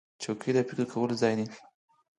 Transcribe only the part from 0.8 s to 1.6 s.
کولو ځای دی.